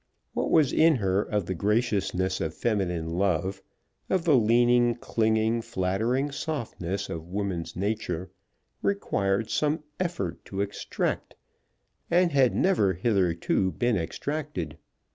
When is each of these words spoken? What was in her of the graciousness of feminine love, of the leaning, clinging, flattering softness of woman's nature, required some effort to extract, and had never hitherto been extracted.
What 0.33 0.49
was 0.49 0.73
in 0.73 0.95
her 0.95 1.21
of 1.21 1.45
the 1.45 1.53
graciousness 1.53 2.41
of 2.41 2.55
feminine 2.55 3.19
love, 3.19 3.61
of 4.09 4.23
the 4.23 4.35
leaning, 4.35 4.95
clinging, 4.95 5.61
flattering 5.61 6.31
softness 6.31 7.07
of 7.07 7.27
woman's 7.27 7.75
nature, 7.75 8.31
required 8.81 9.51
some 9.51 9.83
effort 9.99 10.43
to 10.45 10.61
extract, 10.61 11.35
and 12.09 12.31
had 12.31 12.55
never 12.55 12.93
hitherto 12.93 13.73
been 13.73 13.95
extracted. 13.95 14.79